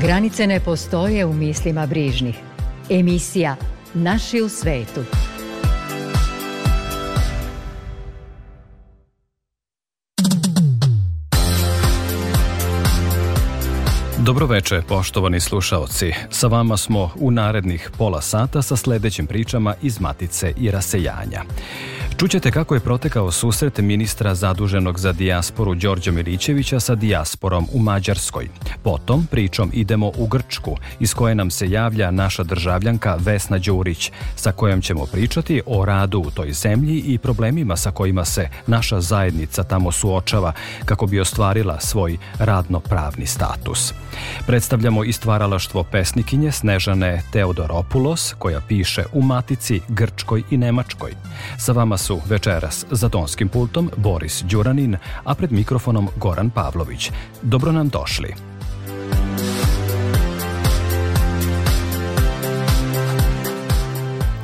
[0.00, 2.36] Granice ne postoje u mislima brižnih.
[2.90, 3.56] Emisija
[3.94, 5.00] Naši u svetu.
[14.18, 16.12] Dobroveče, poštovani slušaoci.
[16.30, 21.42] Sa vama smo u narednih pola sata sa sledećim pričama iz Matice i rasejanja.
[22.18, 28.48] Čućete kako je protekao susret ministra zaduženog za dijasporu Đorđa Milićevića sa dijasporom u Mađarskoj.
[28.82, 34.52] Potom pričom idemo u Grčku, iz koje nam se javlja naša državljanka Vesna Đurić, sa
[34.52, 39.62] kojom ćemo pričati o radu u toj zemlji i problemima sa kojima se naša zajednica
[39.64, 40.52] tamo suočava
[40.84, 43.92] kako bi ostvarila svoj radno-pravni status.
[44.46, 51.12] Predstavljamo i stvaralaštvo pesnikinje Snežane Teodoropulos, koja piše u Matici, Grčkoj i Nemačkoj.
[51.58, 57.10] Sa vama su večeras za tonskim pultom Boris Đuranin, a pred mikrofonom Goran Pavlović.
[57.42, 58.34] Dobro nam došli.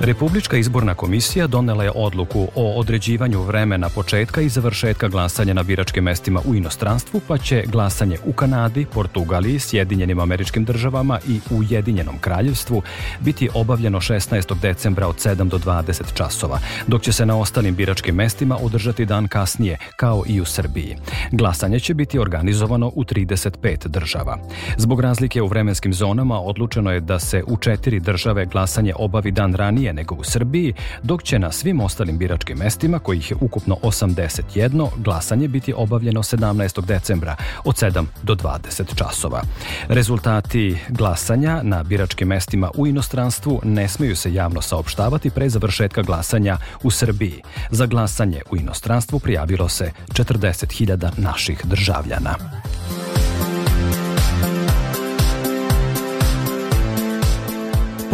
[0.05, 6.05] Republička izborna komisija donela je odluku o određivanju vremena početka i završetka glasanja na biračkim
[6.05, 12.83] mestima u inostranstvu, pa će glasanje u Kanadi, Portugaliji, Sjedinjenim američkim državama i Ujedinjenom kraljevstvu
[13.21, 14.61] biti obavljeno 16.
[14.61, 19.29] decembra od 7 do 20 časova, dok će se na ostalim biračkim mestima održati dan
[19.29, 20.97] kasnije, kao i u Srbiji.
[21.33, 24.39] Glasanje će biti organizovano u 35 država.
[24.77, 29.55] Zbog razlike u vremenskim zonama odlučeno je da se u četiri države glasanje obavi dan
[29.55, 34.89] ranije nego u Srbiji, dok će na svim ostalim biračkim mestima, kojih je ukupno 81,
[34.97, 36.85] glasanje biti obavljeno 17.
[36.85, 39.43] decembra od 7 do 20 časova.
[39.89, 46.59] Rezultati glasanja na biračkim mestima u inostranstvu ne smeju se javno saopštavati pre završetka glasanja
[46.83, 47.43] u Srbiji.
[47.71, 52.35] Za glasanje u inostranstvu prijavilo se 40.000 naših državljana.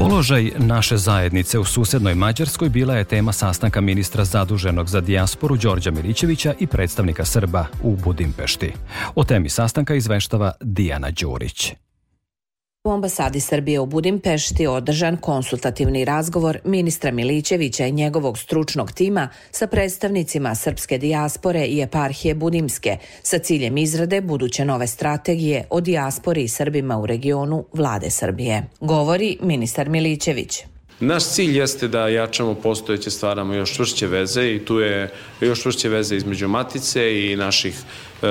[0.00, 5.90] Položaj naše zajednice u susednoj Mađarskoj bila je tema sastanka ministra zaduženog za dijasporu Đorđa
[5.90, 8.72] Milićevića i predstavnika Srba u Budimpešti.
[9.14, 11.72] O temi sastanka izveštava Dijana Đurić.
[12.84, 19.66] U ambasadi Srbije u Budimpešti održan konsultativni razgovor ministra Milićevića i njegovog stručnog tima sa
[19.66, 26.48] predstavnicima srpske dijaspore i eparhije Budimske sa ciljem izrade buduće nove strategije o dijaspori i
[26.48, 28.62] Srbima u regionu vlade Srbije.
[28.80, 30.62] Govori ministar Milićević.
[31.00, 35.88] Naš cilj jeste da jačamo postojeće, stvaramo još čvršće veze i tu je još čvršće
[35.88, 37.74] veze između Matice i naših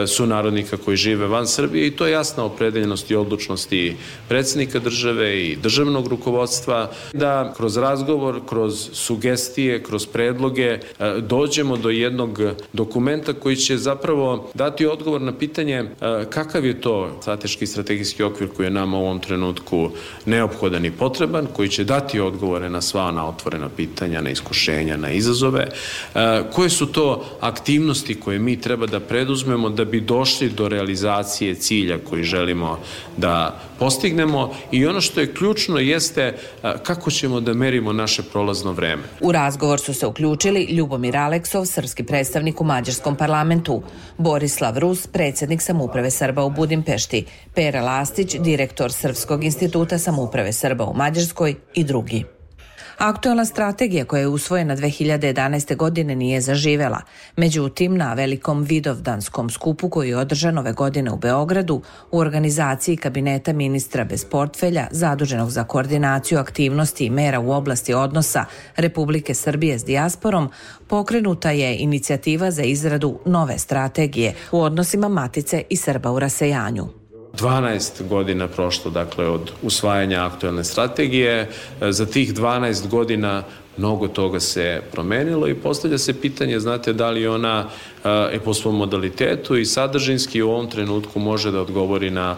[0.08, 3.96] sunarodnika koji žive van Srbije i to je jasna opredeljenost i odlučnost i
[4.28, 10.80] predsednika države i državnog rukovodstva da kroz razgovor, kroz sugestije, kroz predloge e,
[11.22, 12.40] dođemo do jednog
[12.74, 15.86] dokumenta koji će zapravo dati odgovor na pitanje e,
[16.30, 19.90] kakav je to strateški i strategijski okvir koji je nama u ovom trenutku
[20.26, 25.12] neophodan i potreban, koji će dati odgovore na sva ona otvorena pitanja, na iskušenja, na
[25.12, 25.68] izazove,
[26.54, 31.98] koje su to aktivnosti koje mi treba da preduzmemo da bi došli do realizacije cilja
[32.10, 32.80] koji želimo
[33.18, 36.38] da postignemo i ono što je ključno jeste
[36.84, 39.04] kako ćemo da merimo naše prolazno vreme.
[39.22, 43.82] U razgovor su se uključili Ljubomir Aleksov, srpski predstavnik u Mađarskom parlamentu,
[44.18, 47.26] Borislav Rus, predsednik samuprave Srba u Budimpešti,
[47.56, 52.39] Pera Lastić, direktor Srpskog instituta samuprave Srba u Mađarskoj i drugi.
[53.00, 55.76] Aktualna strategija koja je usvojena 2011.
[55.76, 57.02] godine nije zaživela.
[57.36, 61.82] Međutim, na velikom vidovdanskom skupu koji je održan ove godine u Beogradu
[62.12, 68.46] u organizaciji kabineta ministra bez portfelja zaduženog za koordinaciju aktivnosti i mera u oblasti odnosa
[68.76, 70.50] Republike Srbije s dijasporom,
[70.88, 76.99] pokrenuta je inicijativa za izradu nove strategije u odnosima Matice i Srba u rasejanju.
[77.34, 81.50] 12 godina prošlo dakle od usvajanja aktuelne strategije.
[81.82, 83.44] Za tih 12 godina
[83.78, 87.70] mnogo toga se promenilo i postavlja se pitanje, znate, da li ona
[88.32, 92.36] e po svom modalitetu i sadržinski u ovom trenutku može da odgovori na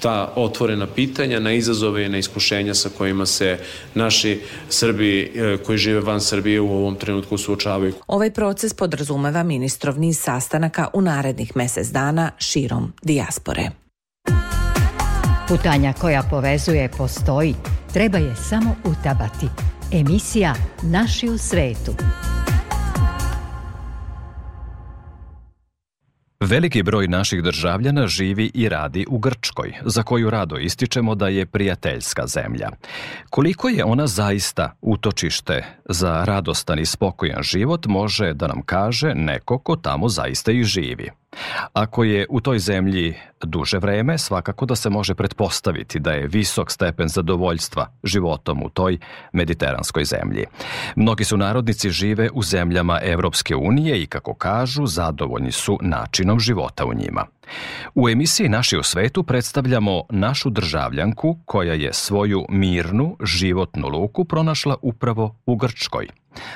[0.00, 3.58] ta otvorena pitanja, na izazove i na iskušenja sa kojima se
[3.94, 7.94] naši Srbi e, koji žive van Srbije u ovom trenutku suočavaju.
[8.06, 13.81] Ovaj proces podrazumeva ministrov niz sastanaka u narednih mesec dana širom dijaspore.
[15.52, 17.54] Putanja koja povezuje postoji.
[17.92, 19.46] Treba je samo utabati.
[19.92, 21.92] Emisija Naši u svetu.
[26.40, 31.46] Veliki broj naših državljana živi i radi u Grčkoj, za koju rado ističemo da je
[31.46, 32.68] prijateljska zemlja.
[33.30, 39.58] Koliko je ona zaista utočište za radostan i spokojan život može da nam kaže neko
[39.58, 41.21] ko tamo zaista i živi.
[41.72, 46.70] Ako je u toj zemlji duže vreme, svakako da se može pretpostaviti da je visok
[46.70, 48.98] stepen zadovoljstva životom u toj
[49.32, 50.44] mediteranskoj zemlji.
[50.96, 56.84] Mnogi su narodnici žive u zemljama Evropske unije i kako kažu, zadovoljni su načinom života
[56.84, 57.26] u njima.
[57.94, 64.76] U emisiji Naši u svetu predstavljamo našu državljanku koja je svoju mirnu životnu luku pronašla
[64.82, 66.06] upravo u Grčkoj.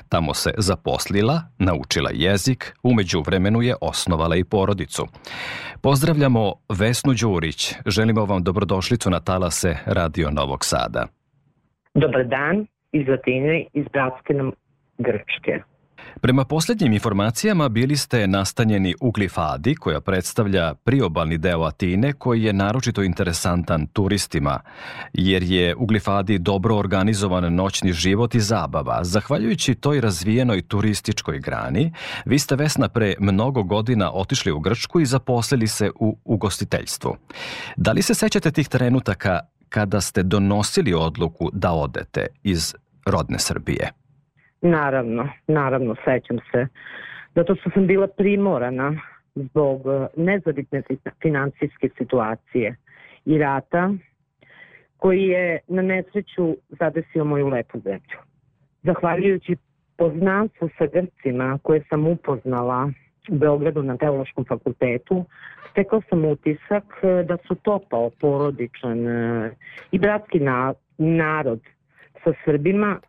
[0.09, 5.07] Tamo se zaposlila, naučila jezik, umeđu vremenu je osnovala i porodicu.
[5.81, 11.07] Pozdravljamo Vesnu Đurić, želimo vam dobrodošlicu na talase Radio Novog Sada.
[11.95, 14.51] Dobar dan iz Latine, iz Bratske nam
[14.99, 15.63] Grčke.
[16.21, 22.53] Prema poslednjim informacijama bili ste nastanjeni u Glifadi, koja predstavlja priobalni deo Atine, koji je
[22.53, 24.61] naročito interesantan turistima,
[25.13, 29.05] jer je u Glifadi dobro organizovan noćni život i zabava.
[29.05, 31.93] Zahvaljujući toj razvijenoj turističkoj grani,
[32.25, 37.17] vi ste Vesna pre mnogo godina otišli u Grčku i zaposlili se u ugostiteljstvu.
[37.77, 42.75] Da li se sećate tih trenutaka kada ste donosili odluku da odete iz
[43.07, 44.06] rodne Srbije?
[44.63, 46.67] Naravno, naravno, sećam se.
[47.35, 48.95] Zato što sam bila primorana
[49.35, 50.83] zbog e, nezavidne
[51.23, 52.77] financijske situacije
[53.25, 53.95] i rata
[54.97, 58.19] koji je na nesreću zadesio moju lepu zemlju.
[58.83, 59.57] Zahvaljujući
[59.97, 62.91] poznanstvu sa Grcima koje sam upoznala
[63.29, 65.25] u Beogradu na Teološkom fakultetu,
[65.71, 69.51] stekao sam utisak e, da su topao porodičan e,
[69.91, 70.41] i bratski
[70.99, 71.61] narod
[72.25, 73.01] sa Srbima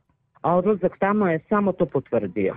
[0.41, 2.55] a odlazak tamo je samo to potvrdio.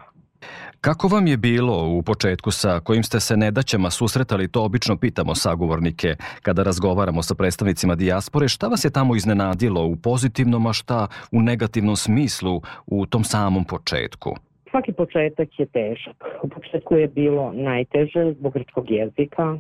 [0.81, 5.35] Kako vam je bilo u početku sa kojim ste se nedaćama susretali, to obično pitamo
[5.35, 11.07] sagovornike kada razgovaramo sa predstavnicima dijaspore, šta vas je tamo iznenadilo u pozitivnom, a šta
[11.33, 14.31] u negativnom smislu u tom samom početku?
[14.71, 16.25] Svaki početak je težak.
[16.43, 19.59] U početku je bilo najteže zbog grčkog jezika,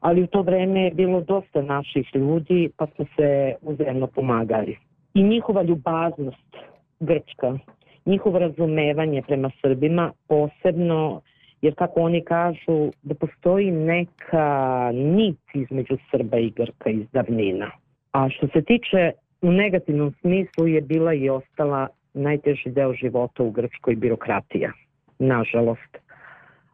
[0.00, 4.78] ali u to vreme je bilo dosta naših ljudi, pa smo se uzemno pomagali.
[5.14, 6.56] I njihova ljubaznost
[7.00, 7.58] Grčka.
[8.06, 11.20] Njihovo razumevanje prema Srbima posebno
[11.62, 17.70] jer kako oni kažu da postoji neka nit između Srba i Grka iz davnina.
[18.12, 19.12] A što se tiče
[19.42, 24.72] u negativnom smislu je bila i ostala najteži deo života u Grčkoj birokratija,
[25.18, 25.98] nažalost.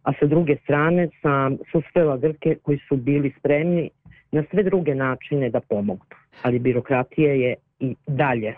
[0.03, 3.91] A sa druge strane sam susrela Grke koji su bili spremni
[4.33, 6.17] na sve druge načine da pomognu.
[6.43, 8.55] Ali birokratija je i dalje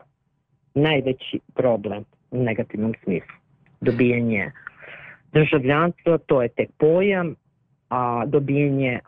[0.81, 3.35] najveći problem u negativnom smislu.
[3.81, 4.53] Dobijanje
[5.33, 7.35] državljanstva, to je tek pojam,
[7.89, 9.01] a dobijanje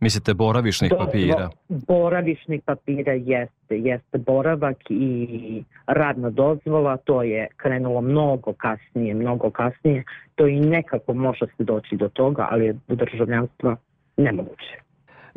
[0.00, 1.50] Mislite boravišnih do, papira?
[1.68, 10.04] Boravišnih papira jeste, jeste boravak i radna dozvola, to je krenulo mnogo kasnije, mnogo kasnije,
[10.34, 13.76] to i nekako može se doći do toga, ali je do državljanstva
[14.16, 14.85] nemoguće.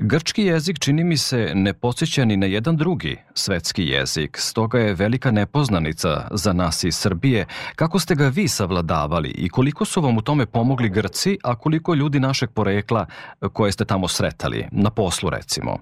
[0.01, 4.93] Grčki jezik čini mi se ne podsjeća ni na jedan drugi svetski jezik, stoga je
[4.93, 7.45] velika nepoznanica za nas iz Srbije.
[7.75, 11.93] Kako ste ga vi savladavali i koliko su vam u tome pomogli Grci, a koliko
[11.93, 13.05] ljudi našeg porekla
[13.53, 15.77] koje ste tamo sretali, na poslu recimo?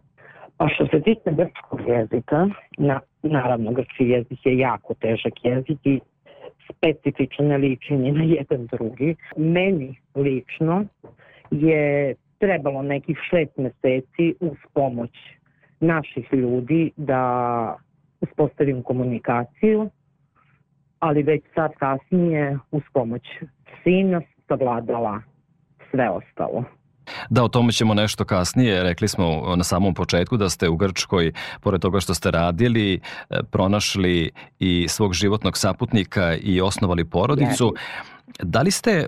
[0.57, 5.99] Pa što se tiče grčkog jezika, na, naravno grčki jezik je jako težak jezik i
[6.69, 7.57] specifično
[7.89, 9.15] ni na jedan drugi.
[9.37, 10.85] Meni lično
[11.51, 15.11] je trebalo nekih šest meseci uz pomoć
[15.79, 17.75] naših ljudi da
[18.21, 19.89] uspostavim komunikaciju,
[20.99, 23.23] ali već sad kasnije uz pomoć
[23.83, 25.21] sina savladala
[25.91, 26.76] sve ostalo.
[27.29, 28.83] Da, o tome ćemo nešto kasnije.
[28.83, 32.99] Rekli smo na samom početku da ste u Grčkoj, pored toga što ste radili,
[33.29, 37.73] e, pronašli i svog životnog saputnika i osnovali porodicu.
[38.39, 39.05] Da li ste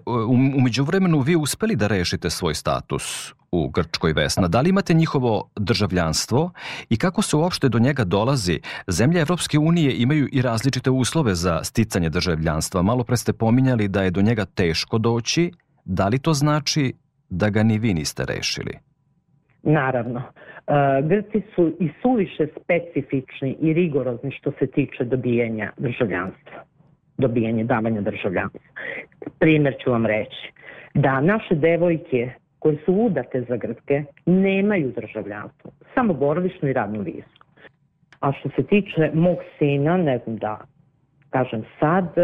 [0.58, 4.48] umeđu vremenu vi uspeli da rešite svoj status u Grčkoj Vesna?
[4.48, 6.52] Da li imate njihovo državljanstvo
[6.90, 8.60] i kako se uopšte do njega dolazi?
[8.88, 12.82] Zemlje Evropske unije imaju i različite uslove za sticanje državljanstva.
[12.82, 15.52] Malo pre ste pominjali da je do njega teško doći.
[15.86, 16.94] Da li to znači
[17.30, 18.74] da ga ni vi niste rešili?
[19.64, 20.20] Naravno.
[20.20, 26.70] E, Grci su i suviše specifični i rigorozni što se tiče dobijanja državljanstva
[27.20, 28.62] dobijanje davanja državljanstva.
[29.40, 30.52] Primer ću vam reći
[30.94, 37.40] da naše devojke koje su udate za Grke nemaju državljanstvo, samo boravišnu i radnu vizu.
[38.20, 40.60] A što se tiče mog sina, ne znam da
[41.30, 42.22] kažem sad, e,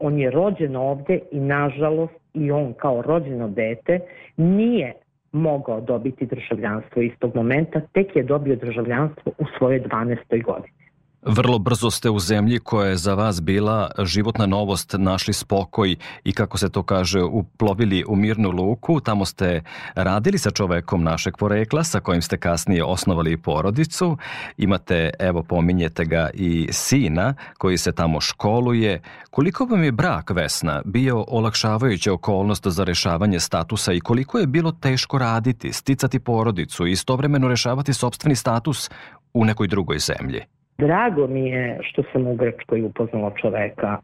[0.00, 4.00] on je rođen ovde i nažalost i on kao rođeno dete
[4.36, 4.92] nije
[5.32, 10.44] mogao dobiti državljanstvo istog momenta, tek je dobio državljanstvo u svojoj 12.
[10.44, 10.77] godini.
[11.22, 16.32] Vrlo brzo ste u zemlji koja je za vas bila životna novost, našli spokoj i
[16.32, 19.00] kako se to kaže, uplovili u mirnu luku.
[19.00, 19.62] Tamo ste
[19.94, 24.16] radili sa čovekom našeg porekla sa kojim ste kasnije osnovali porodicu.
[24.56, 29.02] Imate, evo pominjete ga i sina koji se tamo školuje.
[29.30, 34.72] Koliko vam je brak Vesna bio olakšavajuća okolnost za rešavanje statusa i koliko je bilo
[34.72, 38.90] teško raditi, sticati porodicu i istovremeno rešavati sobstveni status
[39.34, 40.57] u nekoj drugoj zemlji?
[40.78, 43.98] Drago mi je što sam u Grčkoj upoznala čoveka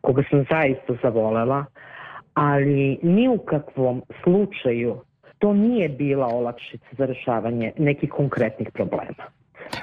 [0.00, 1.64] koga sam zaista zavolela,
[2.34, 5.00] ali ni u kakvom slučaju
[5.38, 9.24] to nije bila olakšica za rešavanje nekih konkretnih problema.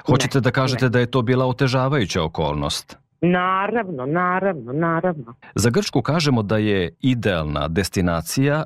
[0.06, 0.88] Hoćete ne, da kažete ne.
[0.88, 2.98] da je to bila otežavajuća okolnost?
[3.20, 5.34] Naravno, naravno, naravno.
[5.54, 8.64] Za Grčku kažemo da je idealna destinacija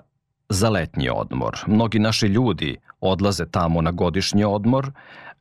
[0.48, 1.54] za letnji odmor.
[1.66, 4.90] Mnogi naši ljudi odlaze tamo na godišnji odmor,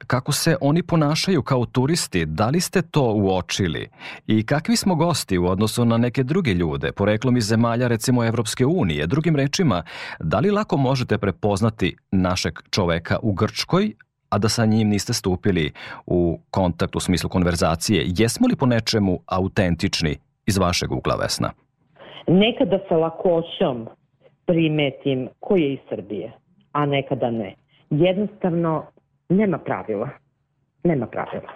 [0.08, 3.90] kako se oni ponašaju kao turisti, da li ste to uočili?
[4.28, 8.66] I kakvi smo gosti u odnosu na neke druge ljude, poreklom iz zemalja recimo Evropske
[8.66, 9.08] unije?
[9.08, 9.84] Drugim rečima,
[10.20, 13.94] da li lako možete prepoznati našeg čoveka u Grčkoj,
[14.30, 15.72] a da sa njim niste stupili
[16.06, 18.04] u kontakt u smislu konverzacije?
[18.18, 21.52] Jesmo li po nečemu autentični iz vašeg ugla, Vesna?
[22.28, 23.88] Nekada sa lakoćom
[24.46, 26.32] primetim ko je iz Srbije,
[26.72, 27.56] a nekada ne.
[27.90, 28.86] Jednostavno
[29.34, 30.10] Nema pravila.
[30.84, 31.50] Nema pravila.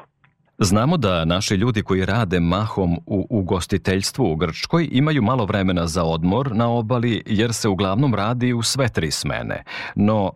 [0.60, 6.04] Znamo da naši ljudi koji rade mahom u ugostiteljstvu u Grčkoj imaju malo vremena za
[6.04, 9.64] odmor na obali jer se uglavnom radi u sve tri smene.
[9.96, 10.32] No,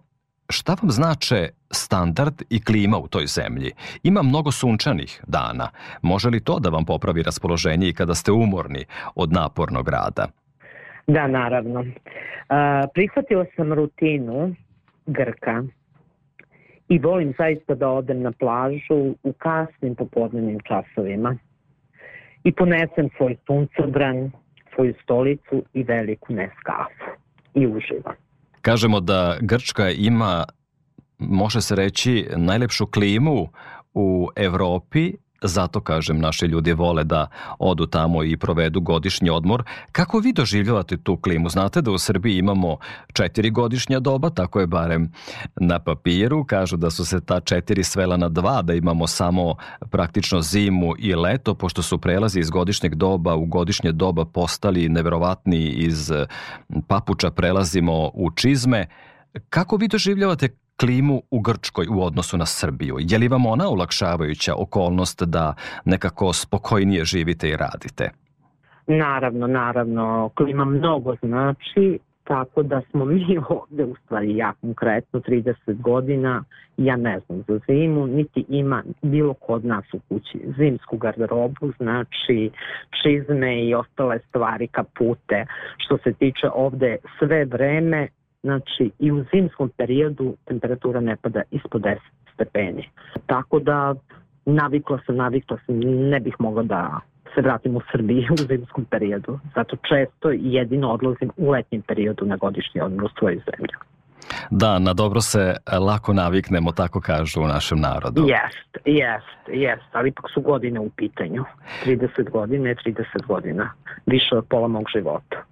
[0.49, 3.71] šta vam znače standard i klima u toj zemlji?
[4.03, 5.69] Ima mnogo sunčanih dana.
[6.01, 10.27] Može li to da vam popravi raspoloženje i kada ste umorni od napornog rada?
[11.07, 11.79] Da, naravno.
[11.79, 11.87] Uh,
[12.93, 14.55] prihvatila sam rutinu
[15.05, 15.63] Grka
[16.91, 21.37] i volim zaista da odem na plažu u kasnim popodnevnim časovima
[22.43, 24.31] i ponesem svoj suncobran,
[24.75, 27.09] svoju stolicu i veliku neskafu
[27.53, 28.15] i uživam.
[28.61, 30.43] Kažemo da Grčka ima,
[31.19, 33.47] može se reći, najlepšu klimu
[33.93, 37.27] u Evropi Zato, kažem, naši ljudi vole da
[37.59, 39.63] odu tamo i provedu godišnji odmor.
[39.91, 41.49] Kako vi doživljavate tu klimu?
[41.49, 42.77] Znate da u Srbiji imamo
[43.13, 45.11] četiri godišnja doba, tako je barem
[45.55, 46.45] na papiru.
[46.45, 49.55] Kažu da su se ta četiri svela na dva, da imamo samo
[49.89, 55.69] praktično zimu i leto, pošto su prelazi iz godišnjeg doba u godišnje doba postali neverovatni
[55.69, 56.11] iz
[56.87, 58.87] papuča prelazimo u čizme.
[59.49, 60.49] Kako vi doživljavate
[60.81, 62.95] klimu u Grčkoj u odnosu na Srbiju?
[62.99, 65.53] Je li vam ona olakšavajuća okolnost da
[65.85, 68.09] nekako spokojnije živite i radite?
[68.87, 70.29] Naravno, naravno.
[70.35, 76.43] Klima mnogo znači, tako da smo mi ovde u stvari ja konkretno 30 godina,
[76.77, 82.51] ja ne znam za zimu, niti ima bilo kod nas u kući zimsku garderobu, znači
[83.03, 85.45] čizme i ostale stvari, kapute.
[85.77, 88.07] Što se tiče ovde sve vreme
[88.43, 91.97] Znači i u zimskom periodu temperatura ne pada ispod 10
[92.33, 92.89] stepeni.
[93.25, 93.95] Tako da
[94.45, 95.79] navikla sam, navikla sam,
[96.09, 96.99] ne bih mogla da
[97.35, 99.39] se vratim u Srbiji u zimskom periodu.
[99.55, 103.77] Zato često jedino odlazim u letnjem periodu na godišnji odmor u svoju zemlju.
[104.49, 108.21] Da, na dobro se lako naviknemo, tako kažu u našem narodu.
[108.27, 111.43] Jest, jest, jest, ali ipak su godine u pitanju.
[111.85, 113.71] 30 godine, 30 godina,
[114.05, 115.43] više od pola mog života.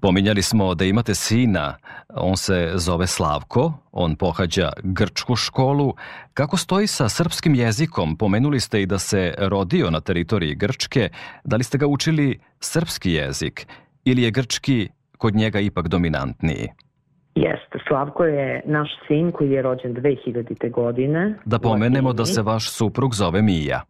[0.00, 1.74] Pominjali smo da imate sina,
[2.08, 5.94] on se zove Slavko, on pohađa grčku školu.
[6.34, 8.16] Kako stoji sa srpskim jezikom?
[8.16, 11.08] Pomenuli ste i da se rodio na teritoriji Grčke.
[11.44, 13.66] Da li ste ga učili srpski jezik
[14.04, 16.68] ili je grčki kod njega ipak dominantniji?
[17.34, 20.70] Jeste, Slavko je naš sin koji je rođen 2000.
[20.70, 21.38] godine.
[21.44, 23.82] Da pomenemo da se vaš suprug zove Mija.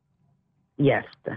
[0.76, 1.37] Jeste.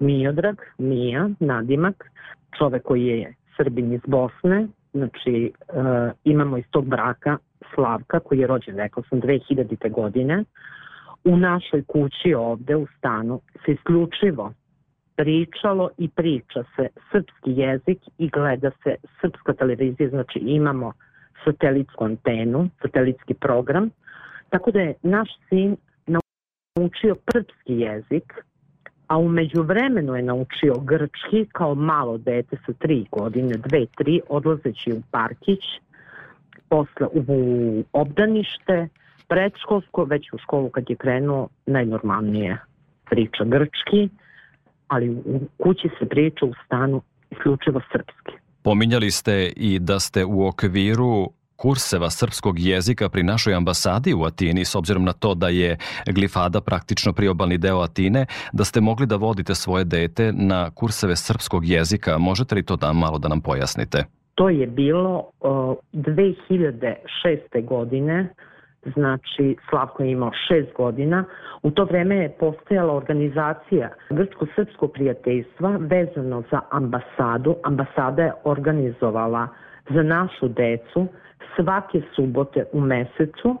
[0.00, 2.10] Miodrag, Mija, nadimak,
[2.58, 5.84] čovek koji je Srbin iz Bosne, znači uh,
[6.24, 7.38] imamo iz tog braka
[7.74, 9.90] Slavka koji je rođen, rekao sam, 2000.
[9.90, 10.44] godine.
[11.24, 14.52] U našoj kući ovde u stanu se isključivo
[15.16, 20.92] pričalo i priča se srpski jezik i gleda se srpska televizija, znači imamo
[21.44, 23.90] satelitsku antenu, satelitski program,
[24.50, 28.32] tako da je naš sin naučio srpski jezik,
[29.12, 34.92] a umeđu vremenu je naučio grčki kao malo dete sa tri godine, dve, tri, odlazeći
[34.92, 35.64] u parkić,
[36.68, 38.88] posle u obdanište,
[39.28, 42.58] predškolsko, već u školu kad je krenuo, najnormalnije
[43.10, 44.08] priča grčki,
[44.88, 48.32] ali u kući se priča u stanu isključivo srpski.
[48.62, 51.30] Pominjali ste i da ste u okviru
[51.62, 55.76] kurseva srpskog jezika pri našoj ambasadi u Atini, s obzirom na to da je
[56.06, 61.64] Glifada praktično priobalni deo Atine, da ste mogli da vodite svoje dete na kurseve srpskog
[61.64, 62.18] jezika.
[62.18, 64.04] Možete li to da malo da nam pojasnite?
[64.34, 67.64] To je bilo uh, 2006.
[67.64, 68.28] godine,
[68.94, 71.24] znači Slavko je imao šest godina.
[71.62, 77.56] U to vreme je postojala organizacija Grčko-Srpsko prijateljstva vezano za ambasadu.
[77.64, 79.48] Ambasada je organizovala
[79.90, 81.08] za našu decu
[81.56, 83.56] svake subote u mesecu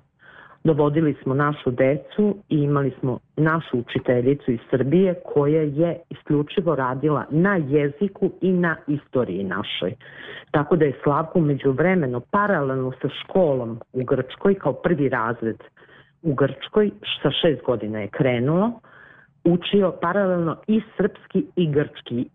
[0.64, 7.24] dovodili smo našu decu i imali smo našu učiteljicu iz Srbije koja je isključivo radila
[7.30, 9.94] na jeziku i na istoriji našoj.
[10.50, 15.56] Tako da je Slavko među vremeno paralelno sa školom u Grčkoj kao prvi razred
[16.22, 16.90] u Grčkoj
[17.22, 18.80] sa šest godina je krenulo
[19.44, 22.28] učio paralelno i srpski i grčki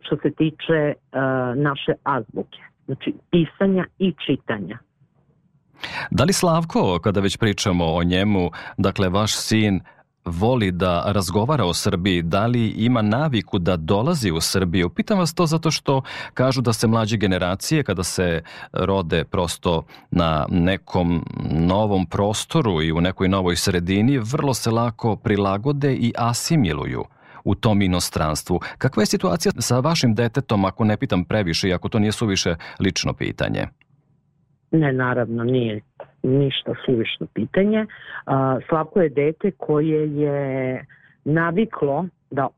[0.00, 1.18] što se tiče uh,
[1.62, 4.78] naše azbuke, znači pisanja i čitanja.
[6.10, 9.80] Da li Slavko, kada već pričamo o njemu, dakle vaš sin
[10.24, 14.90] voli da razgovara o Srbiji, da li ima naviku da dolazi u Srbiju?
[14.90, 16.02] Pitam vas to zato što
[16.34, 23.00] kažu da se mlađe generacije kada se rode prosto na nekom novom prostoru i u
[23.00, 27.04] nekoj novoj sredini vrlo se lako prilagode i asimiluju
[27.44, 28.60] u tom inostranstvu.
[28.78, 32.54] Kakva je situacija sa vašim detetom, ako ne pitam previše i ako to nije suviše
[32.80, 33.66] lično pitanje?
[34.70, 35.80] Ne, naravno, nije
[36.22, 37.86] ništa suvišno pitanje.
[38.68, 40.84] Slavko je dete koje je
[41.24, 42.48] naviklo da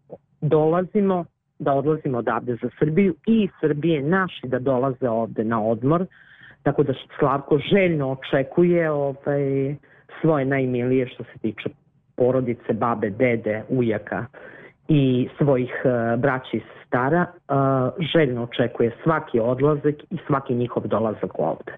[0.40, 1.24] dolazimo,
[1.58, 6.06] da odlazimo odavde za Srbiju i iz Srbije naši da dolaze ovde na odmor,
[6.62, 9.74] tako da Slavko željno očekuje ovaj,
[10.20, 11.68] svoje najmilije što se tiče
[12.16, 14.26] porodice, babe, dede, ujaka
[14.88, 21.38] i svojih uh, braća i sestara, uh, željno očekuje svaki odlazak i svaki njihov dolazak
[21.38, 21.72] ovde.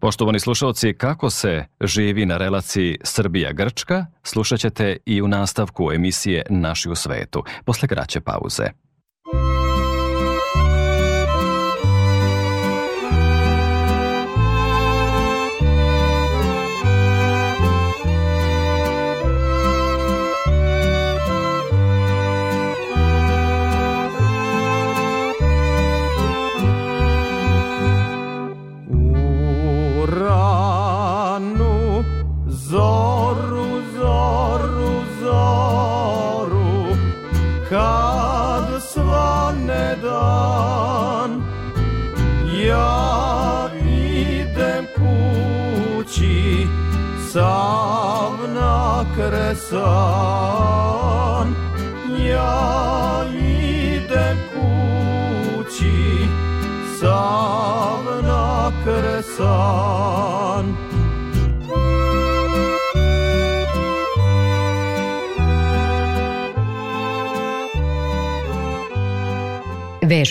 [0.00, 6.90] Poštovani slušalci, kako se živi na relaciji Srbija-Grčka, slušat ćete i u nastavku emisije Naši
[6.90, 8.87] u svetu, posle kraće pauze.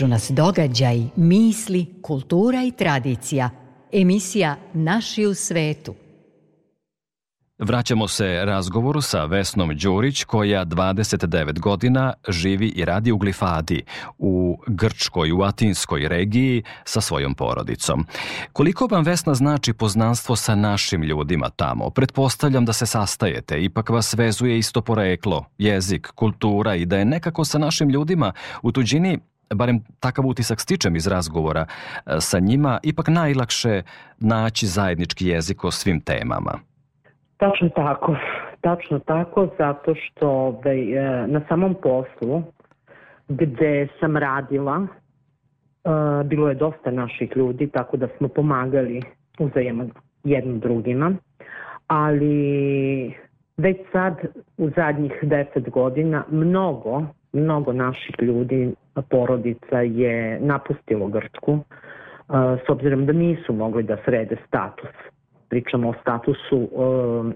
[0.08, 3.50] Nas događaj, misli, kultura i tradicija.
[3.91, 5.93] Emisija Naši u svetu–
[7.60, 13.84] Vraćamo se razgovoru sa Vesnom Đurić koja 29 godina živi i radi u Glifadi
[14.17, 18.06] u Grčkoj, u Atinskoj regiji sa svojom porodicom.
[18.54, 21.89] Koliko vam Vesna znači poznanstvo sa našim ljudima tamo?
[21.89, 27.46] Pretpostavljam da se sastajete, ipak vas vezuje isto poreklo, jezik, kultura i da je nekako
[27.46, 29.20] sa našim ljudima u tuđini
[29.56, 31.66] barem takav utisak stičem iz razgovora
[32.20, 33.82] sa njima, ipak najlakše
[34.20, 36.60] naći zajednički jezik o svim temama.
[37.38, 38.16] Tačno tako,
[38.62, 42.44] tačno tako, zato što ovaj, e, na samom poslu
[43.28, 49.02] gde sam radila, e, bilo je dosta naših ljudi, tako da smo pomagali
[49.40, 49.86] uzajemo
[50.24, 51.12] jednim drugima,
[51.88, 53.14] ali
[53.58, 54.18] već sad
[54.58, 61.60] u zadnjih deset godina mnogo, mnogo naših ljudi, porodica je napustilo Grčku,
[62.66, 64.90] s obzirom da nisu mogli da srede status
[65.50, 66.70] pričamo o statusu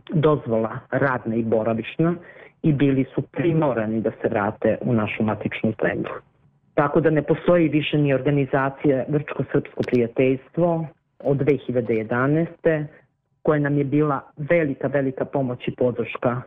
[0.10, 2.16] dozvola radna i boravišna
[2.64, 6.14] i bili su primorani da se vrate u našu matičnu zemlju.
[6.74, 10.88] Tako da ne postoji više ni organizacija Grčko-Srpsko prijateljstvo
[11.20, 12.86] od 2011.
[13.42, 16.42] koja nam je bila velika, velika pomoć i podrška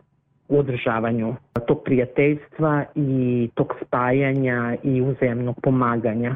[0.49, 1.35] u održavanju
[1.67, 6.35] tog prijateljstva i tog spajanja i uzemnog pomaganja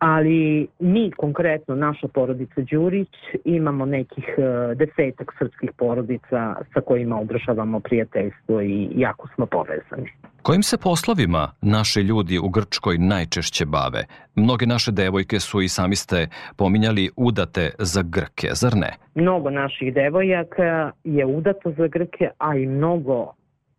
[0.00, 3.08] ali mi konkretno, naša porodica Đurić,
[3.44, 10.10] imamo nekih e, desetak srpskih porodica sa kojima održavamo prijateljstvo i jako smo povezani.
[10.42, 14.04] Kojim se poslovima naši ljudi u Grčkoj najčešće bave?
[14.34, 18.92] Mnoge naše devojke su i sami ste pominjali udate za Grke, zar ne?
[19.14, 23.32] Mnogo naših devojaka je udato za Grke, a i mnogo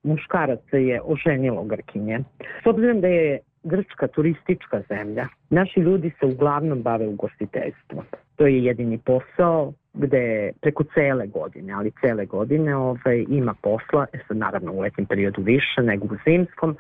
[0.04, 2.20] muškaraca je oženilo Grkinje.
[2.64, 8.06] S obzirom da je Grčka turistička zemlja, naši ljudi se uglavnom bave ugostiteljstvom.
[8.36, 14.20] To je jedini posao gde preko cele godine, ali cele godine ovaj, ima posla, e
[14.28, 16.78] sad naravno u letnjem periodu više nego u zimskom,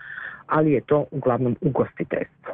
[0.47, 2.53] ali je to uglavnom ugostiteljstvo.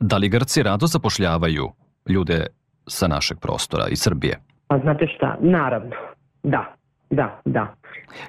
[0.00, 1.68] Da li Grci rado zapošljavaju
[2.08, 2.46] ljude
[2.86, 4.38] sa našeg prostora i Srbije?
[4.68, 5.96] Pa znate šta, naravno,
[6.42, 6.74] da,
[7.10, 7.74] da, da.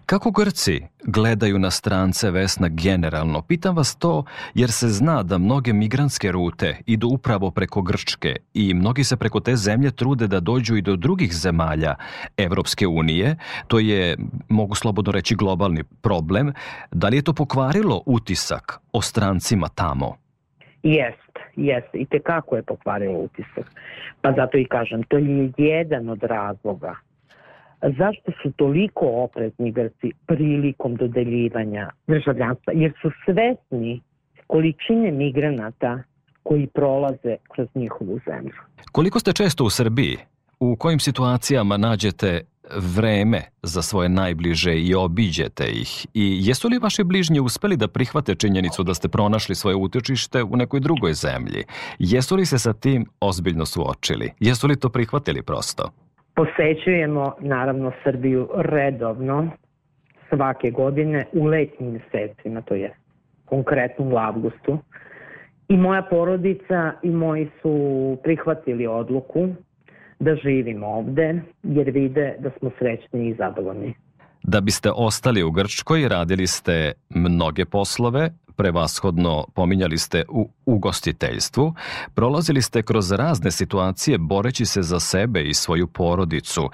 [0.05, 3.41] Kako Grci gledaju na strance Vesna generalno?
[3.41, 8.73] Pitam vas to jer se zna da mnoge migrantske rute idu upravo preko Grčke i
[8.73, 11.95] mnogi se preko te zemlje trude da dođu i do drugih zemalja
[12.37, 13.35] Evropske unije.
[13.67, 14.17] To je,
[14.49, 16.53] mogu slobodno reći, globalni problem.
[16.91, 20.15] Da li je to pokvarilo utisak o strancima tamo?
[20.83, 21.87] Jest, jest.
[21.93, 23.65] I tekako je pokvarilo utisak.
[24.21, 26.95] Pa zato i kažem, to je jedan od razloga
[27.81, 32.73] zašto su toliko oprezni Grci prilikom dodeljivanja državljanstva?
[32.73, 34.01] Jer su svesni
[34.47, 36.03] količine migranata
[36.43, 38.53] koji prolaze kroz njihovu zemlju.
[38.91, 40.17] Koliko ste često u Srbiji?
[40.59, 42.41] U kojim situacijama nađete
[42.75, 46.07] vreme za svoje najbliže i obiđete ih?
[46.13, 50.55] I jesu li vaši bližnji uspeli da prihvate činjenicu da ste pronašli svoje utočište u
[50.55, 51.63] nekoj drugoj zemlji?
[51.99, 54.31] Jesu li se sa tim ozbiljno suočili?
[54.39, 55.91] Jesu li to prihvatili prosto?
[56.39, 59.51] Posećujemo naravno Srbiju redovno
[60.29, 62.95] svake godine u letnjim mesecima, to je
[63.45, 64.77] konkretno u avgustu.
[65.67, 69.47] I moja porodica i moji su prihvatili odluku
[70.19, 73.93] da živimo ovde jer vide da smo srećni i zadovoljni.
[74.43, 81.73] Da biste ostali u Grčkoj, radili ste mnoge poslove, prevashodno pominjali ste u ugostiteljstvu,
[82.15, 86.69] prolazili ste kroz razne situacije boreći se za sebe i svoju porodicu.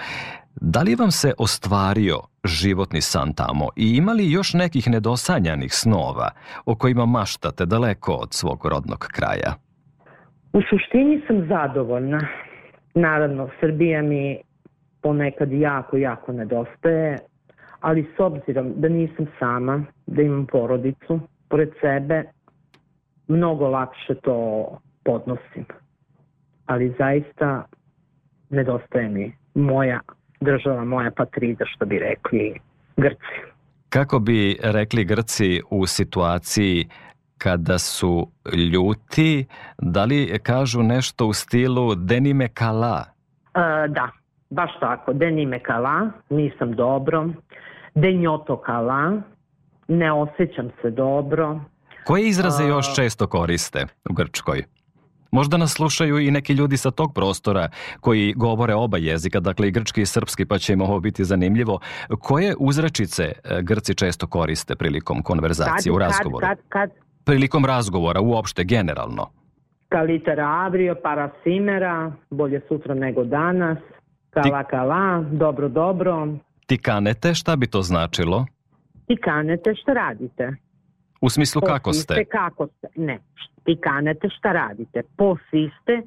[0.62, 6.30] Da li vam se ostvario životni san tamo i imali još nekih nedosanjanih snova
[6.66, 9.52] o kojima maštate daleko od svog rodnog kraja?
[10.54, 12.20] U suštini sam zadovoljna.
[12.94, 14.38] Naravno, Srbija mi
[15.02, 17.18] ponekad jako, jako nedostaje,
[17.80, 22.24] ali s obzirom da nisam sama, da imam porodicu, pored sebe,
[23.28, 24.68] mnogo lakše to
[25.04, 25.66] podnosim.
[26.66, 27.66] Ali zaista
[28.50, 30.00] nedostaje mi moja
[30.42, 32.60] država, moja patrida, što bi rekli
[32.98, 33.36] Grci.
[33.90, 36.88] Kako bi rekli Grci u situaciji
[37.38, 38.28] kada su
[38.74, 39.46] ljuti,
[39.78, 43.06] da li kažu nešto u stilu denime kala?
[43.56, 44.12] E, da,
[44.50, 47.30] baš tako, denime kala, nisam dobro,
[47.96, 49.22] denjoto kala,
[49.88, 51.60] ne osjećam se dobro.
[52.06, 54.64] Koje izraze još često koriste u Grčkoj?
[55.32, 57.70] Možda nas slušaju i neki ljudi sa tog prostora
[58.00, 61.80] koji govore oba jezika, dakle i grčki i srpski, pa će im ovo biti zanimljivo.
[62.20, 66.48] Koje uzračice e, Grci često koriste prilikom konverzacije kad, u razgovoru?
[66.48, 67.06] Kad, kad, kad?
[67.26, 69.30] Prilikom razgovora, uopšte, generalno.
[69.90, 73.78] Kalitera avrio, parasimera, bolje sutra nego danas,
[74.30, 76.28] kala kala, dobro dobro.
[76.66, 78.46] Ti kanete, šta bi to značilo?
[79.08, 80.56] Ti kanete šta radite?
[81.22, 82.26] U smislu kako ste?
[82.26, 82.88] Kako ste.
[82.96, 83.20] Ne,
[83.64, 85.02] ti kanete šta radite?
[85.18, 86.02] Posiste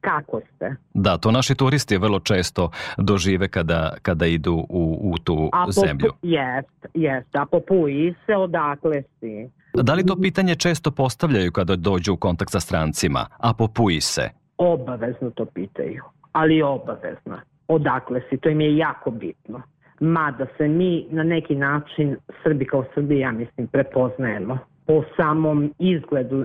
[0.00, 0.76] kako ste.
[0.94, 6.08] Da, to naši turisti vrlo često dožive kada, kada idu u, u tu A zemlju.
[6.08, 7.36] Popu, jest, jest.
[7.36, 9.50] A popuji se odakle si?
[9.74, 13.26] Da li to pitanje često postavljaju kada dođu u kontakt sa strancima?
[13.38, 14.30] A popuji se?
[14.58, 17.40] Obavezno to pitaju, ali obavezno.
[17.68, 18.36] Odakle si?
[18.36, 19.62] To im je jako bitno
[20.00, 24.58] mada se mi na neki način Srbi kao Srbi, ja mislim, prepoznajemo.
[24.86, 26.44] Po samom izgledu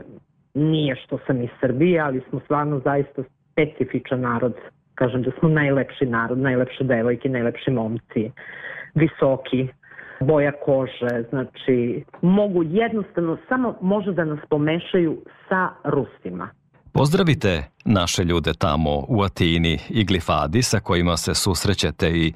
[0.53, 4.53] nije što sam iz Srbije, ali smo stvarno zaista specifičan narod.
[4.95, 8.31] Kažem da smo najlepši narod, najlepše devojke, najlepši momci,
[8.95, 9.67] visoki,
[10.19, 15.17] boja kože, znači mogu jednostavno samo može da nas pomešaju
[15.49, 16.49] sa Rusima.
[16.91, 22.34] Pozdravite naše ljude tamo u Atini i Glifadi sa kojima se susrećete i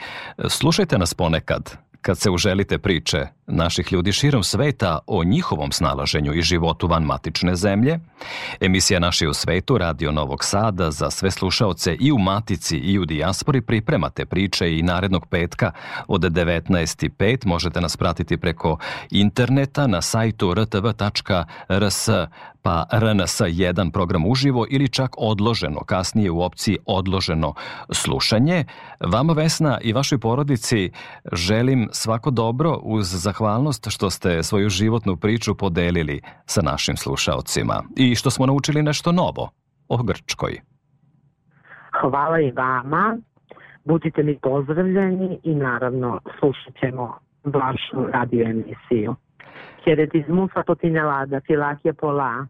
[0.50, 6.42] slušajte nas ponekad kad se uželite priče naših ljudi širom sveta o njihovom snalaženju i
[6.42, 8.00] životu van matične zemlje.
[8.60, 13.06] Emisija Naši u svetu, Radio Novog Sada, za sve slušaoce i u Matici i u
[13.06, 15.72] Dijaspori pripremate priče i narednog petka
[16.08, 18.78] od 19.5 možete nas pratiti preko
[19.12, 22.10] interneta na sajtu rtv.rs
[22.65, 27.55] pa RNS 1 program uživo ili čak odloženo, kasnije u opciji odloženo
[27.93, 28.65] slušanje.
[29.01, 30.91] Vama Vesna i vašoj porodici
[31.33, 38.15] želim svako dobro uz zahvalnost što ste svoju životnu priču podelili sa našim slušaocima i
[38.15, 39.51] što smo naučili nešto novo
[39.89, 40.61] o Grčkoj.
[42.01, 43.19] Hvala i vama.
[43.85, 49.17] Budite mi pozdravljeni i naravno slušat ćemo vašu radio emisiju.
[49.85, 51.41] Χαιρετισμού από την Ελλάδα.
[51.41, 52.49] Φιλάκια πολλά.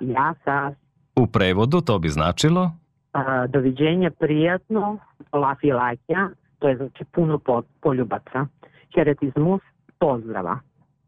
[0.00, 0.72] Ja sa...
[1.16, 2.70] U prevodu to bi značilo?
[3.12, 4.98] A, doviđenja prijatno,
[5.32, 7.40] lafi lakja, to je znači puno
[7.80, 8.46] poljubaca.
[8.94, 9.60] Heretizmus,
[9.98, 10.58] pozdrava.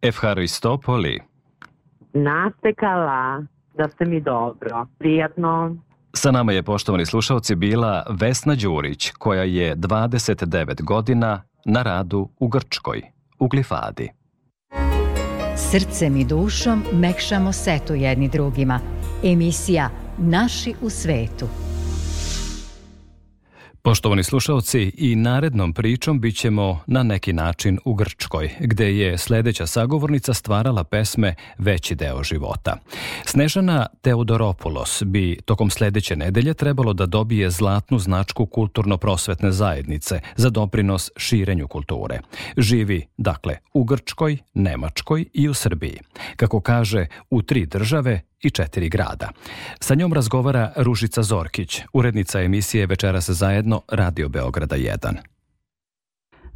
[0.02, 1.20] Evharistopoli.
[2.12, 3.42] Nastekala,
[3.74, 5.76] da ste mi dobro, prijatno.
[6.12, 12.48] Sa nama je, poštovani slušalci, bila Vesna Đurić, koja je 29 godina na radu u
[12.48, 13.02] Grčkoj,
[13.38, 14.10] u Glifadi.
[15.58, 18.80] Srcem i dušom mekšamo setu jedni drugima.
[19.24, 21.48] Emisija Naši u svetu.
[23.88, 29.66] Poštovani slušalci, i narednom pričom bit ćemo na neki način u Grčkoj, gde je sledeća
[29.66, 32.76] sagovornica stvarala pesme Veći deo života.
[33.24, 41.10] Snežana Teodoropoulos bi tokom sledeće nedelje trebalo da dobije zlatnu značku kulturno-prosvetne zajednice za doprinos
[41.16, 42.20] širenju kulture.
[42.56, 45.98] Živi, dakle, u Grčkoj, Nemačkoj i u Srbiji.
[46.36, 49.28] Kako kaže, u tri države i četiri grada.
[49.80, 55.14] Sa njom razgovara Ružica Zorkić, urednica emisije Večeras zajedno Radio Beograda 1.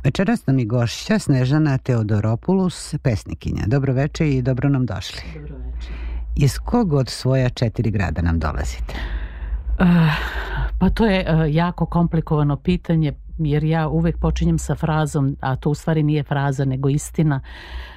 [0.05, 3.63] Večeras nam je gošća Snežana Teodoropoulos, pesnikinja.
[3.67, 5.23] Dobro veče i dobro nam došli.
[5.35, 5.93] Dobro veče.
[6.37, 8.95] Iz kog od svoja četiri grada nam dolazite?
[9.81, 9.87] Uh,
[10.79, 15.71] pa to je uh, jako komplikovano pitanje jer ja uvek počinjem sa frazom, a to
[15.71, 17.41] u stvari nije fraza nego istina,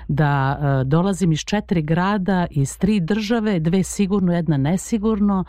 [0.08, 5.44] da e, dolazim iz četiri grada, iz tri države, dve sigurno, jedna nesigurno,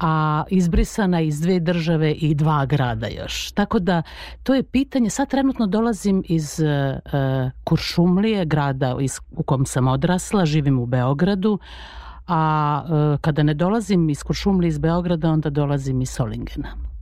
[0.00, 3.52] a izbrisana iz dve države i dva grada još.
[3.52, 4.02] Tako da
[4.42, 10.46] to je pitanje, sad trenutno dolazim iz uh, Kuršumlije, grada iz, u kom sam odrasla,
[10.46, 11.58] živim u Beogradu,
[12.26, 16.93] a uh, kada ne dolazim iz Kuršumlije iz Beograda, onda dolazim iz Solingena.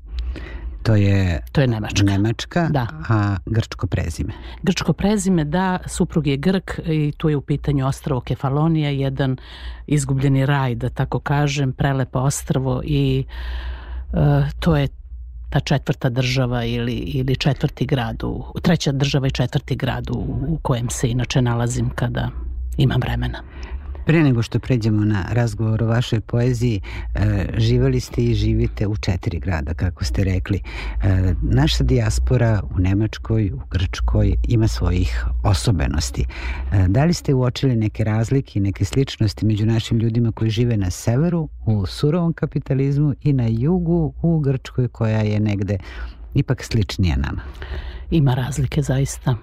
[0.82, 2.04] To je, to je Nemačka.
[2.04, 2.86] Nemačka, da.
[3.08, 4.32] a grčko prezime.
[4.62, 9.36] Grčko prezime, da, suprug je Grk i tu je u pitanju ostravo Kefalonija, jedan
[9.86, 13.24] izgubljeni raj, da tako kažem, prelepo ostravo i
[14.12, 14.18] uh,
[14.60, 14.88] to je
[15.50, 20.18] ta četvrta država ili, ili četvrti grad, u, treća država i četvrti grad u,
[20.48, 22.28] u kojem se inače nalazim kada
[22.76, 23.42] imam vremena.
[24.06, 26.80] Pre nego što pređemo na razgovor o vašoj poeziji,
[27.14, 30.60] e, živali ste i živite u četiri grada, kako ste rekli.
[31.02, 36.24] E, naša dijaspora u Nemačkoj, u Grčkoj ima svojih osobenosti.
[36.72, 40.76] E, da li ste uočili neke razlike i neke sličnosti među našim ljudima koji žive
[40.76, 45.78] na severu, u surovom kapitalizmu i na jugu, u Grčkoj koja je negde
[46.34, 47.42] ipak sličnija nama?
[48.10, 49.36] Ima razlike zaista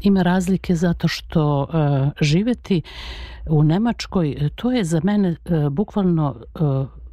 [0.00, 2.82] ima razlike zato što uh, živeti
[3.46, 6.36] u Nemačkoj, to je za mene uh, bukvalno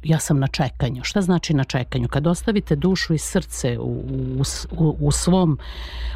[0.02, 1.04] ja sam na čekanju.
[1.04, 2.08] Šta znači na čekanju?
[2.08, 4.04] Kad ostavite dušu i srce u,
[4.78, 5.58] u, u, svom,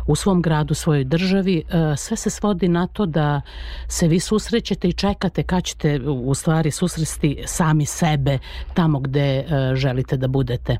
[0.06, 1.62] u svom gradu, svojoj državi,
[1.96, 3.40] sve se svodi na to da
[3.88, 8.38] se vi susrećete i čekate kad ćete u stvari susresti sami sebe
[8.74, 10.76] tamo gde želite da budete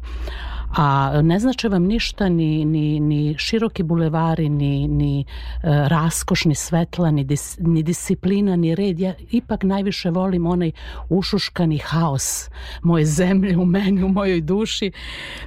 [0.75, 5.25] a ne znače vam ništa ni, ni, ni široki bulevari, ni, ni e,
[5.63, 9.01] raskošni svetla, ni, dis, ni disciplina, ni red.
[9.01, 10.71] Ja ipak najviše volim onaj
[11.09, 12.51] ušuškani haos
[12.83, 14.93] moje zemlje u meni, u mojoj duši,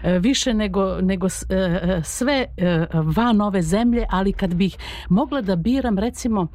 [0.03, 4.77] e, više nego, nego e, e sve e, van ove zemlje, ali kad bih
[5.09, 6.47] mogla da biram, recimo,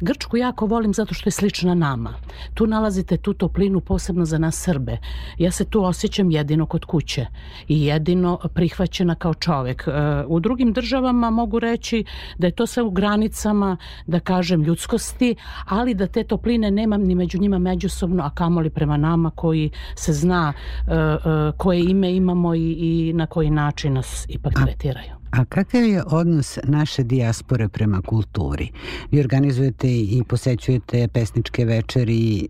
[0.00, 2.14] Grčku jako volim zato što je slična nama.
[2.54, 4.98] Tu nalazite tu toplinu posebno za nas Srbe.
[5.38, 7.26] Ja se tu osjećam jedino kod kuće
[7.68, 9.88] i jedino jedino prihvaćena kao čovek.
[9.88, 9.90] E,
[10.26, 12.04] u drugim državama mogu reći
[12.38, 17.14] da je to sve u granicama, da kažem, ljudskosti, ali da te topline nemam ni
[17.14, 21.16] među njima međusobno, a kamoli prema nama koji se zna e, e,
[21.56, 25.12] koje ime imamo i, i na koji način nas ipak tretiraju.
[25.30, 28.70] A kakav je odnos naše dijaspore prema kulturi?
[29.10, 32.48] Vi organizujete i posećujete pesničke večeri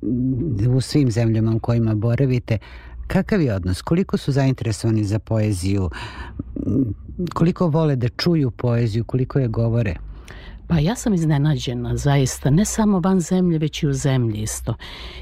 [0.69, 2.59] u svim zemljama u kojima boravite.
[3.09, 3.83] Kakav je odnos?
[3.83, 5.91] Koliko su zainteresovani za poeziju?
[7.35, 9.05] Koliko vole da čuju poeziju?
[9.05, 9.97] Koliko je govore?
[10.69, 14.75] Pa ja sam iznenađena, zaista, ne samo van zemlje, već i u zemlji isto.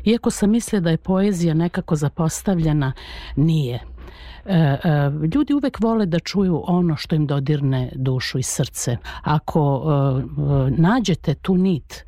[0.04, 2.92] Iako sam mislila da je poezija nekako zapostavljena,
[3.36, 3.80] nije.
[4.46, 4.78] E, e,
[5.34, 8.96] ljudi uvek vole da čuju ono što im dodirne dušu i srce.
[9.22, 12.04] Ako e, nađete tu nit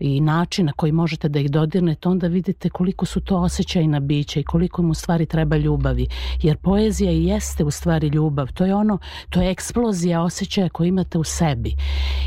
[0.00, 4.40] i način na koji možete da ih dodirnete, onda vidite koliko su to osjećajna bića
[4.40, 6.06] i koliko im u stvari treba ljubavi.
[6.42, 8.52] Jer poezija i jeste u stvari ljubav.
[8.52, 8.98] To je ono,
[9.30, 11.74] to je eksplozija osjećaja koju imate u sebi.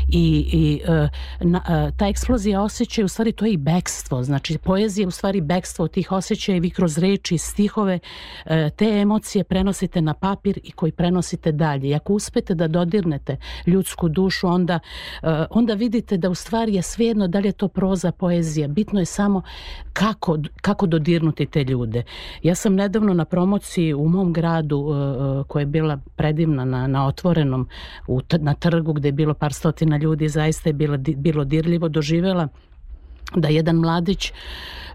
[0.08, 1.08] I, i e,
[1.40, 4.22] na, e, ta eksplozija osjećaja u stvari to je i bekstvo.
[4.22, 7.98] Znači poezija je u stvari bekstvo tih osjećaja i vi kroz reči, stihove
[8.44, 11.88] e, te emocije prenosite na papir i koji prenosite dalje.
[11.88, 14.78] I ako uspete da dodirnete ljudsku dušu, onda,
[15.50, 18.68] onda vidite da u stvari je svejedno da li je to to proza, poezija.
[18.68, 19.42] Bitno je samo
[19.92, 22.02] kako, kako dodirnuti te ljude.
[22.42, 26.86] Ja sam nedavno na promociji u mom gradu uh, uh, koja je bila predivna na,
[26.86, 27.68] na otvorenom
[28.06, 32.48] u, na trgu gde je bilo par stotina ljudi zaista je bilo, bilo dirljivo doživela
[33.36, 34.32] da jedan mladić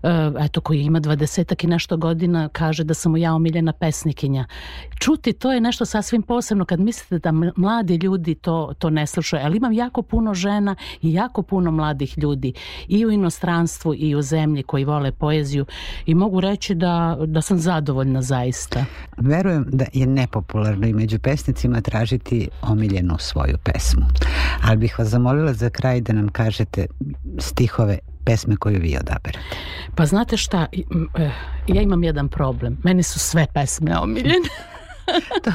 [0.04, 4.46] Eh, eto koji ima dvadesetak i nešto godina kaže da sam mu ja omiljena pesnikinja.
[5.00, 9.46] Čuti to je nešto sasvim posebno kad mislite da mladi ljudi to, to ne slušaju,
[9.46, 12.54] ali imam jako puno žena i jako puno mladih ljudi
[12.88, 15.66] i u inostranstvu i u zemlji koji vole poeziju
[16.06, 18.86] i mogu reći da, da sam zadovoljna zaista.
[19.18, 24.06] Verujem da je nepopularno i među pesnicima tražiti omiljenu svoju pesmu.
[24.64, 26.86] Ali bih vas zamolila za kraj da nam kažete
[27.40, 29.56] stihove pesme koju vi odaberete?
[29.96, 30.66] Pa znate šta,
[31.18, 31.30] e,
[31.68, 32.78] ja imam jedan problem.
[32.84, 34.50] Meni su sve pesme omiljene.
[35.44, 35.52] to,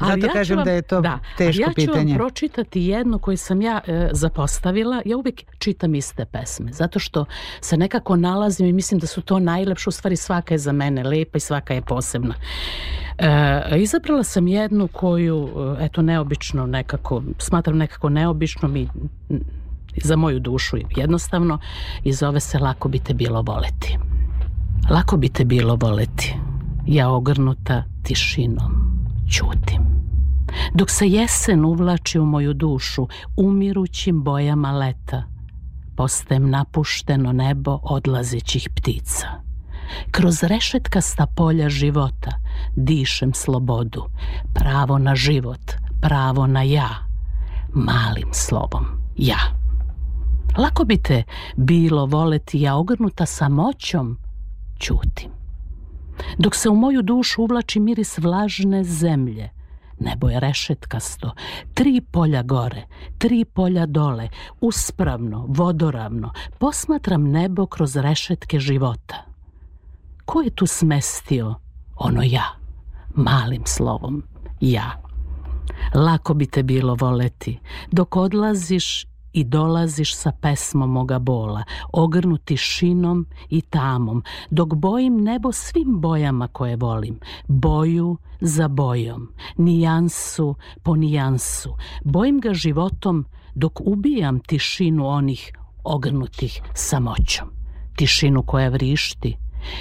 [0.06, 1.98] zato ja kažem vam, da je to da, teško pitanje.
[1.98, 5.02] Ja ću vam pročitati jednu koju sam ja e, zapostavila.
[5.04, 7.24] Ja uvijek čitam iste pesme, zato što
[7.60, 9.88] se nekako nalazim i mislim da su to najlepše.
[9.88, 12.34] U stvari svaka je za mene lepa i svaka je posebna.
[13.18, 15.48] E, izabrala sam jednu koju,
[15.80, 18.88] e, eto, neobično nekako, smatram nekako neobičnom i
[20.02, 21.58] za moju dušu jednostavno
[22.04, 23.98] i zove se Lako bi te bilo voleti.
[24.90, 26.34] Lako bi te bilo voleti,
[26.86, 28.98] ja ogrnuta tišinom,
[29.30, 30.00] ćutim.
[30.74, 35.24] Dok se jesen uvlači u moju dušu, umirućim bojama leta,
[35.96, 39.26] postajem napušteno nebo odlazećih ptica.
[40.10, 42.30] Kroz rešetkasta polja života
[42.76, 44.04] dišem slobodu,
[44.54, 46.88] pravo na život, pravo na ja,
[47.74, 48.86] malim slovom,
[49.16, 49.59] ja.
[50.56, 51.22] Lako bi te
[51.56, 54.18] bilo voleti, ja ogrnuta samoćom
[54.80, 55.30] ćutim.
[56.38, 59.48] Dok se u moju dušu uvlači miris vlažne zemlje,
[59.98, 61.34] nebo je rešetkasto,
[61.74, 62.86] tri polja gore,
[63.18, 64.28] tri polja dole,
[64.60, 69.24] uspravno, vodoravno, posmatram nebo kroz rešetke života.
[70.24, 71.54] Ko je tu smestio
[71.96, 72.44] ono ja,
[73.14, 74.22] malim slovom,
[74.60, 75.02] ja?
[75.94, 77.58] Lako bi te bilo voleti,
[77.90, 85.52] dok odlaziš i dolaziš sa pesmom moga bola, ogrnuti šinom i tamom, dok bojim nebo
[85.52, 94.40] svim bojama koje volim, boju za bojom, nijansu po nijansu, bojim ga životom dok ubijam
[94.40, 95.52] tišinu onih
[95.84, 97.48] ogrnutih samoćom,
[97.96, 99.36] tišinu koja vrišti.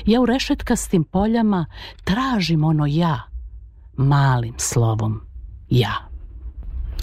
[0.05, 1.65] Ja u rešetkastim poljama
[2.03, 3.21] tražim ono ja,
[3.97, 5.21] malim slovom
[5.69, 6.09] ja.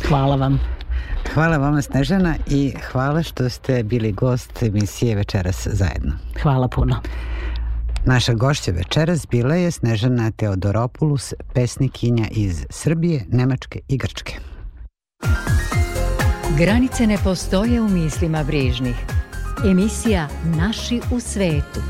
[0.09, 0.86] Hvala vam.
[1.35, 6.13] Hvala vama Snežana i hvala što ste bili gost emisije Večeras zajedno.
[6.43, 7.01] Hvala puno.
[8.05, 14.35] Naša gošća večeras bila je Snežana Teodoropoulos, pesnikinja iz Srbije, Nemačke i Grčke.
[16.59, 18.97] Granice ne postoje u mislima brižnih.
[19.71, 21.81] Emisija Naši u svetu.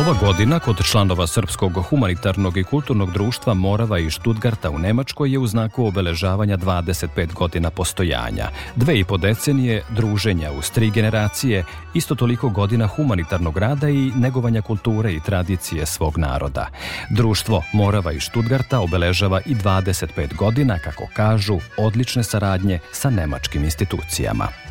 [0.00, 5.38] Ova godina kod članova Srpskog humanitarnog i kulturnog društva Morava i Štutgarta u Nemačkoj je
[5.38, 12.14] u znaku obeležavanja 25 godina postojanja, dve i po decenije druženja uz tri generacije, isto
[12.14, 16.66] toliko godina humanitarnog rada i negovanja kulture i tradicije svog naroda.
[17.10, 24.69] Društvo Morava i Štutgarta obeležava i 25 godina, kako kažu, odlične saradnje sa nemačkim institucijama.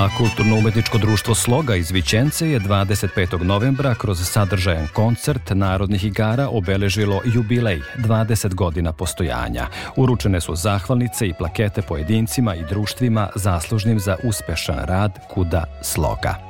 [0.00, 3.42] A Kulturno-umetničko društvo Sloga iz Vićence je 25.
[3.42, 9.66] novembra kroz sadržajan koncert narodnih igara obeležilo jubilej 20 godina postojanja.
[9.96, 16.49] Uručene su zahvalnice i plakete pojedincima i društvima zaslužnim za uspešan rad Kuda Sloga.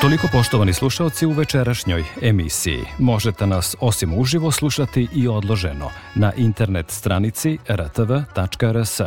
[0.00, 2.84] Toliko poštovani slušalci u večerašnjoj emisiji.
[2.98, 9.00] Možete nas osim uživo slušati i odloženo na internet stranici rtv.rs.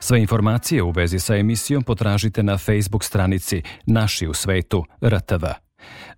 [0.00, 5.44] Sve informacije u vezi sa emisijom potražite na Facebook stranici Naši u svetu RTV.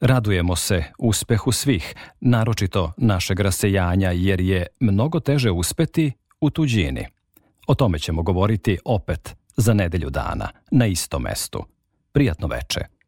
[0.00, 7.06] Radujemo se uspehu svih, naročito našeg rasejanja, jer je mnogo teže uspeti u tuđini.
[7.66, 11.64] O tome ćemo govoriti opet za nedelju dana, na istom mestu.
[12.12, 13.01] Prijatno veče.